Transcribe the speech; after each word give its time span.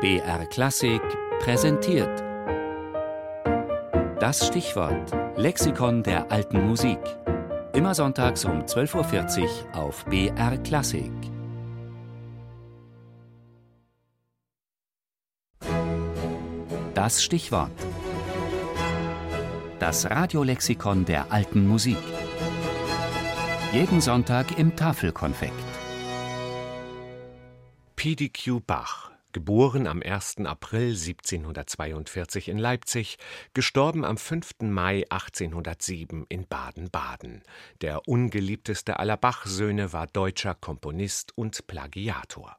BR 0.00 0.46
Klassik 0.46 1.02
präsentiert. 1.40 2.22
Das 4.20 4.46
Stichwort 4.46 5.12
Lexikon 5.36 6.04
der 6.04 6.30
alten 6.30 6.68
Musik. 6.68 7.00
Immer 7.72 7.96
sonntags 7.96 8.44
um 8.44 8.62
12.40 8.62 9.42
Uhr 9.42 9.48
auf 9.72 10.04
BR 10.04 10.56
Klassik. 10.58 11.10
Das 16.94 17.20
Stichwort. 17.20 17.72
Das 19.80 20.08
Radiolexikon 20.08 21.06
der 21.06 21.32
alten 21.32 21.66
Musik. 21.66 21.98
Jeden 23.72 24.00
Sonntag 24.00 24.58
im 24.60 24.76
Tafelkonfekt. 24.76 25.52
PDQ 27.96 28.64
Bach, 28.64 29.07
geboren 29.32 29.86
am 29.86 30.02
1. 30.02 30.38
April 30.44 30.90
1742 30.90 32.48
in 32.48 32.58
Leipzig, 32.58 33.18
gestorben 33.54 34.04
am 34.04 34.16
5. 34.16 34.50
Mai 34.60 35.04
1807 35.08 36.26
in 36.28 36.46
Baden-Baden. 36.46 37.42
Der 37.80 38.08
ungeliebteste 38.08 38.98
aller 38.98 39.16
Bach-Söhne 39.16 39.92
war 39.92 40.06
deutscher 40.06 40.54
Komponist 40.54 41.36
und 41.36 41.66
Plagiator. 41.66 42.56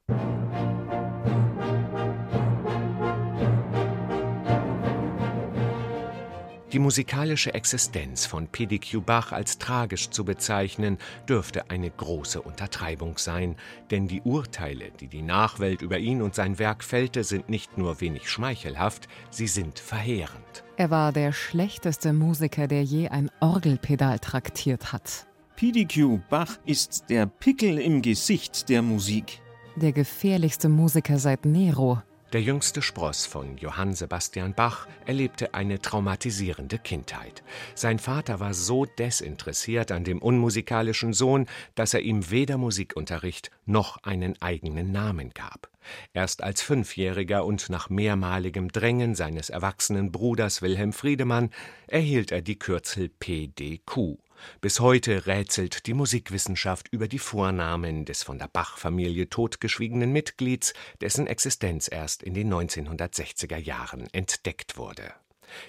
Die 6.72 6.78
musikalische 6.78 7.56
Existenz 7.56 8.28
von 8.28 8.48
PDQ 8.48 9.04
Bach 9.04 9.32
als 9.32 9.58
tragisch 9.58 10.12
zu 10.12 10.24
bezeichnen, 10.24 11.00
dürfte 11.28 11.72
eine 11.72 11.90
große 11.90 12.40
Untertreibung 12.40 13.18
sein, 13.18 13.56
denn 13.90 14.08
die 14.08 14.22
Urteile, 14.22 14.92
die 15.00 15.08
die 15.08 15.24
Nachwelt 15.24 15.82
über 15.82 15.98
ihn 15.98 16.22
und 16.22 16.36
sein 16.36 16.60
Werk 16.60 16.84
fällte, 16.84 17.24
sind 17.24 17.50
nicht 17.50 17.80
nur 17.80 18.02
wenig 18.02 18.30
schmeichelhaft, 18.30 19.08
sie 19.32 19.48
sind 19.48 19.80
verheerend. 19.80 20.64
Er 20.78 20.92
war 20.92 21.12
der 21.12 21.34
schlechteste 21.34 22.14
Musiker, 22.14 22.68
der 22.68 22.84
je 22.84 23.10
ein 23.10 23.32
Orgelpedal 23.40 24.20
traktiert 24.20 24.94
hat. 24.94 25.26
PDQ 25.56 26.20
Bach 26.30 26.60
ist 26.66 27.10
der 27.10 27.26
Pickel 27.26 27.80
im 27.80 28.04
Gesicht 28.04 28.70
der 28.70 28.84
Musik. 28.84 29.42
Der 29.76 29.92
gefährlichste 29.92 30.70
Musiker 30.70 31.18
seit 31.18 31.46
Nero. 31.46 32.04
Der 32.32 32.44
jüngste 32.44 32.84
Spross 32.84 33.26
von 33.26 33.58
Johann 33.58 33.96
Sebastian 33.96 34.54
Bach 34.54 34.88
erlebte 35.08 35.56
eine 35.56 35.80
traumatisierende 35.80 36.78
Kindheit. 36.78 37.42
Sein 37.74 37.98
Vater 37.98 38.40
war 38.40 38.54
so 38.54 38.86
desinteressiert 38.86 39.92
an 39.92 40.04
dem 40.04 40.22
unmusikalischen 40.22 41.14
Sohn, 41.14 41.48
dass 41.74 41.96
er 41.96 42.02
ihm 42.02 42.30
weder 42.30 42.60
Musikunterricht 42.60 43.50
noch 43.66 44.04
einen 44.04 44.40
eigenen 44.44 44.92
Namen 44.92 45.32
gab. 45.32 45.72
Erst 46.14 46.44
als 46.44 46.62
Fünfjähriger 46.62 47.44
und 47.46 47.72
nach 47.72 47.90
mehrmaligem 47.90 48.72
Drängen 48.72 49.16
seines 49.16 49.50
erwachsenen 49.50 50.12
Bruders 50.12 50.62
Wilhelm 50.62 50.94
Friedemann 50.94 51.50
erhielt 51.88 52.32
er 52.32 52.44
die 52.44 52.60
Kürzel 52.60 53.10
PDQ. 53.10 54.20
Bis 54.62 54.80
heute 54.80 55.26
rätselt 55.26 55.86
die 55.88 55.94
Musikwissenschaft 55.94 56.88
über 56.90 57.08
die 57.08 57.20
Vornamen 57.20 58.06
des 58.06 58.24
von 58.24 58.40
der 58.40 58.48
Bach-Familie 58.48 59.30
totgeschwiegenen 59.30 60.12
Mitglieds, 60.12 60.74
dessen 61.02 61.28
Existenz 61.28 61.90
erst 61.92 62.24
in 62.24 62.34
den 62.34 62.54
1960er 62.54 63.58
Jahren 63.58 64.08
entdeckt 64.12 64.78
wurde. 64.78 65.14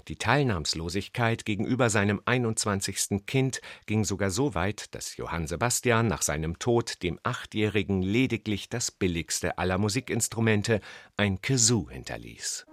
Die 0.09 0.17
Teilnahmslosigkeit 0.17 1.45
gegenüber 1.45 1.91
seinem 1.91 2.21
21. 2.25 3.27
Kind 3.27 3.61
ging 3.87 4.05
sogar 4.05 4.31
so 4.31 4.55
weit, 4.55 4.95
dass 4.95 5.17
Johann 5.17 5.47
Sebastian 5.47 6.07
nach 6.07 6.23
seinem 6.23 6.59
Tod 6.59 7.03
dem 7.03 7.19
Achtjährigen 7.23 8.03
lediglich 8.03 8.69
das 8.69 8.91
billigste 8.91 9.59
aller 9.59 9.79
Musikinstrumente, 9.79 10.81
ein 11.17 11.41
Kazoo, 11.41 11.89
hinterließ. 11.91 12.67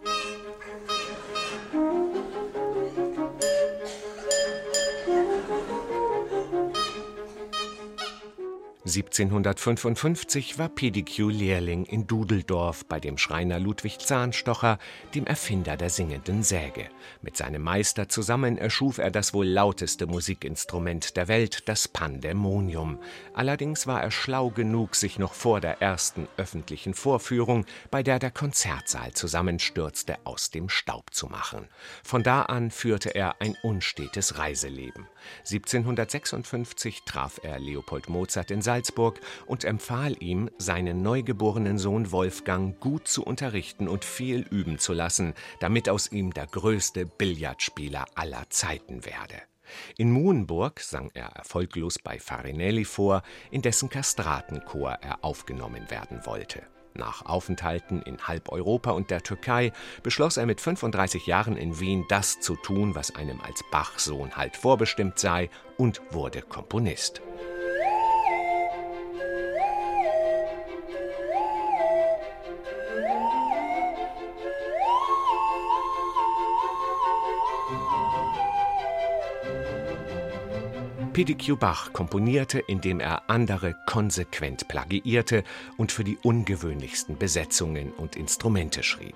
1755 8.88 10.60
war 10.60 10.70
Pedicu 10.70 11.28
Lehrling 11.28 11.84
in 11.84 12.08
Dudeldorf 12.08 12.86
bei 12.86 13.02
dem 13.02 13.18
Schreiner 13.18 13.60
Ludwig 13.60 14.00
Zahnstocher, 14.00 14.80
dem 15.14 15.28
Erfinder 15.28 15.76
der 15.76 15.90
singenden 15.90 16.42
Säge. 16.42 16.88
Mit 17.22 17.36
seinem 17.36 17.64
Meister 17.64 18.08
zusammen 18.08 18.58
erschuf 18.58 18.98
er 18.98 19.12
das 19.12 19.34
wohl 19.34 19.46
lauteste 19.46 20.08
Musikinstrument 20.08 21.18
der 21.18 21.28
Welt, 21.28 21.68
das 21.68 21.90
Pandemonium. 21.90 23.00
Allerdings 23.34 23.88
war 23.88 24.02
er 24.02 24.12
schlau 24.12 24.52
genug, 24.52 24.96
sich 24.96 25.20
noch 25.20 25.34
vor 25.34 25.60
der 25.60 25.82
ersten 25.82 26.30
öffentlichen 26.38 26.94
Vorführung, 26.94 27.66
bei 27.92 28.04
der 28.04 28.20
der 28.20 28.32
Konzertsaal 28.32 29.12
zusammenstürzte, 29.12 30.16
aus 30.24 30.50
dem 30.50 30.70
Staub 30.70 31.14
zu 31.14 31.28
machen. 31.28 31.68
Von 32.06 32.24
da 32.24 32.44
an 32.44 32.72
führte 32.72 33.14
er 33.14 33.42
ein 33.42 33.58
unstetes 33.64 34.38
Reiseleben. 34.38 35.08
1756 35.40 37.04
traf 37.04 37.42
er 37.44 37.60
Leopold 37.60 38.08
Mozart 38.08 38.50
in 38.50 38.62
Salzburg 38.62 38.77
Salzburg 38.78 39.20
und 39.48 39.64
empfahl 39.64 40.16
ihm, 40.20 40.52
seinen 40.60 41.02
neugeborenen 41.02 41.80
Sohn 41.80 42.12
Wolfgang 42.12 42.80
gut 42.80 43.08
zu 43.08 43.24
unterrichten 43.24 43.88
und 43.88 44.06
viel 44.06 44.42
üben 44.52 44.78
zu 44.78 44.94
lassen, 44.94 45.34
damit 45.60 45.90
aus 45.90 46.12
ihm 46.12 46.32
der 46.32 46.46
größte 46.46 47.08
Billardspieler 47.08 48.06
aller 48.14 48.48
Zeiten 48.50 49.04
werde. 49.04 49.42
In 49.98 50.12
Muenburg 50.12 50.80
sang 50.80 51.10
er 51.16 51.30
erfolglos 51.30 51.98
bei 51.98 52.20
Farinelli 52.20 52.86
vor, 52.86 53.24
in 53.50 53.64
dessen 53.64 53.90
Kastratenchor 53.90 55.00
er 55.02 55.24
aufgenommen 55.24 55.90
werden 55.90 56.24
wollte. 56.26 56.62
Nach 56.94 57.26
Aufenthalten 57.26 58.04
in 58.04 58.28
halb 58.28 58.50
Europa 58.50 58.92
und 58.92 59.10
der 59.10 59.24
Türkei 59.24 59.72
beschloss 60.04 60.38
er 60.38 60.46
mit 60.46 60.62
35 60.62 61.26
Jahren 61.26 61.58
in 61.58 61.80
Wien 61.80 62.06
das 62.10 62.40
zu 62.40 62.56
tun, 62.56 62.94
was 62.94 63.16
einem 63.16 63.42
als 63.42 63.64
Bachsohn 63.72 64.36
halt 64.36 64.56
vorbestimmt 64.56 65.18
sei, 65.18 65.50
und 65.78 66.02
wurde 66.12 66.42
Komponist. 66.42 67.22
'Pedicu 81.18 81.56
Bach 81.56 81.94
komponierte, 81.94 82.60
indem 82.60 83.00
er 83.00 83.28
andere 83.28 83.76
konsequent 83.88 84.68
plagiierte 84.68 85.44
und 85.76 85.92
für 85.92 86.04
die 86.04 86.20
ungewöhnlichsten 86.22 87.18
Besetzungen 87.18 87.92
und 87.92 88.16
Instrumente 88.16 88.84
schrieb. 88.84 89.16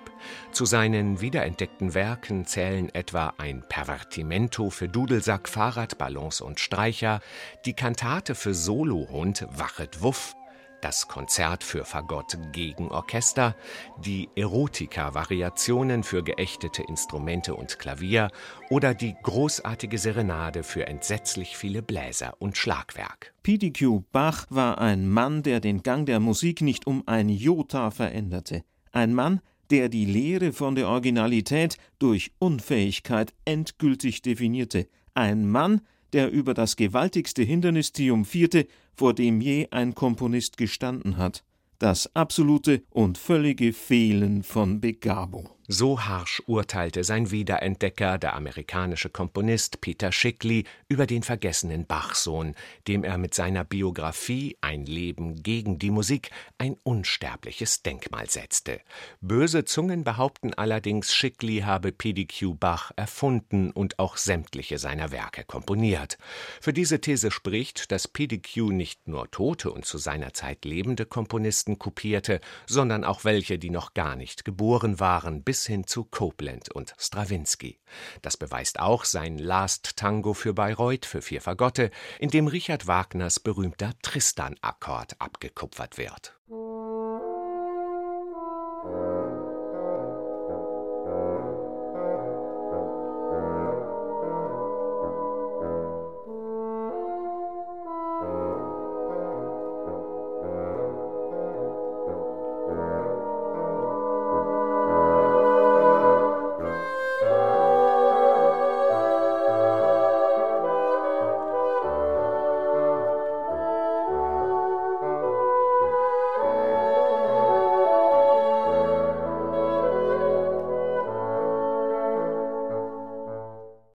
Zu 0.50 0.64
seinen 0.64 1.20
wiederentdeckten 1.20 1.94
Werken 1.94 2.44
zählen 2.44 2.92
etwa 2.92 3.34
ein 3.38 3.62
Pervertimento 3.68 4.70
für 4.70 4.88
Dudelsack, 4.88 5.48
Fahrradballons 5.48 6.40
und 6.40 6.58
Streicher, 6.58 7.20
die 7.66 7.74
Kantate 7.74 8.34
für 8.34 8.52
Solohund 8.52 9.46
Wachet 9.52 10.02
Wuff 10.02 10.34
das 10.82 11.08
Konzert 11.08 11.64
für 11.64 11.84
Fagott 11.84 12.36
gegen 12.52 12.90
Orchester, 12.90 13.56
die 14.04 14.28
Erotika-Variationen 14.34 16.02
für 16.02 16.22
geächtete 16.22 16.82
Instrumente 16.82 17.54
und 17.54 17.78
Klavier 17.78 18.30
oder 18.68 18.92
die 18.92 19.14
großartige 19.22 19.96
Serenade 19.96 20.62
für 20.62 20.86
entsetzlich 20.86 21.56
viele 21.56 21.82
Bläser 21.82 22.34
und 22.40 22.58
Schlagwerk. 22.58 23.32
PDQ 23.42 24.02
Bach 24.12 24.46
war 24.50 24.78
ein 24.78 25.08
Mann, 25.08 25.42
der 25.42 25.60
den 25.60 25.82
Gang 25.82 26.04
der 26.04 26.20
Musik 26.20 26.60
nicht 26.60 26.86
um 26.86 27.04
ein 27.06 27.28
Jota 27.28 27.90
veränderte. 27.90 28.64
Ein 28.90 29.14
Mann, 29.14 29.40
der 29.70 29.88
die 29.88 30.04
Lehre 30.04 30.52
von 30.52 30.74
der 30.74 30.88
Originalität 30.88 31.78
durch 31.98 32.32
Unfähigkeit 32.38 33.32
endgültig 33.44 34.20
definierte. 34.20 34.88
Ein 35.14 35.48
Mann, 35.48 35.80
der 36.12 36.30
über 36.30 36.54
das 36.54 36.76
gewaltigste 36.76 37.42
Hindernis 37.42 37.92
triumphierte, 37.92 38.66
vor 38.94 39.14
dem 39.14 39.40
je 39.40 39.68
ein 39.70 39.94
Komponist 39.94 40.56
gestanden 40.56 41.16
hat, 41.16 41.44
das 41.78 42.14
absolute 42.14 42.82
und 42.90 43.18
völlige 43.18 43.72
Fehlen 43.72 44.42
von 44.42 44.80
Begabung. 44.80 45.50
So 45.68 46.00
harsch 46.00 46.42
urteilte 46.46 47.04
sein 47.04 47.30
Wiederentdecker, 47.30 48.18
der 48.18 48.34
amerikanische 48.34 49.10
Komponist 49.10 49.80
Peter 49.80 50.10
Schickli, 50.10 50.64
über 50.88 51.06
den 51.06 51.22
vergessenen 51.22 51.86
Bachsohn, 51.86 52.56
dem 52.88 53.04
er 53.04 53.16
mit 53.16 53.32
seiner 53.32 53.62
Biografie 53.62 54.56
Ein 54.60 54.86
Leben 54.86 55.40
gegen 55.40 55.78
die 55.78 55.92
Musik 55.92 56.30
ein 56.58 56.76
unsterbliches 56.82 57.84
Denkmal 57.84 58.28
setzte. 58.28 58.80
Böse 59.20 59.64
Zungen 59.64 60.02
behaupten 60.02 60.52
allerdings, 60.52 61.14
Schickli 61.14 61.60
habe 61.60 61.92
PDQ 61.92 62.58
Bach 62.58 62.90
erfunden 62.96 63.70
und 63.70 64.00
auch 64.00 64.16
sämtliche 64.16 64.78
seiner 64.78 65.12
Werke 65.12 65.44
komponiert. 65.44 66.18
Für 66.60 66.72
diese 66.72 67.00
These 67.00 67.30
spricht, 67.30 67.92
dass 67.92 68.08
PDQ 68.08 68.72
nicht 68.72 69.06
nur 69.06 69.30
tote 69.30 69.70
und 69.70 69.84
zu 69.84 69.98
seiner 69.98 70.34
Zeit 70.34 70.64
lebende 70.64 71.06
Komponisten 71.06 71.78
kopierte, 71.78 72.40
sondern 72.66 73.04
auch 73.04 73.22
welche, 73.22 73.60
die 73.60 73.70
noch 73.70 73.94
gar 73.94 74.16
nicht 74.16 74.44
geboren 74.44 74.98
waren, 74.98 75.44
bis 75.52 75.66
hin 75.66 75.86
zu 75.86 76.04
Copland 76.04 76.70
und 76.70 76.94
Strawinski. 76.96 77.78
Das 78.22 78.38
beweist 78.38 78.80
auch 78.80 79.04
sein 79.04 79.36
Last 79.36 79.98
Tango 79.98 80.32
für 80.32 80.54
Bayreuth 80.54 81.04
für 81.04 81.20
vier 81.20 81.42
Fagotte, 81.42 81.90
in 82.18 82.30
dem 82.30 82.46
Richard 82.46 82.86
Wagners 82.86 83.38
berühmter 83.38 83.92
Tristan-Akkord 84.00 85.20
abgekupfert 85.20 85.98
wird. 85.98 86.32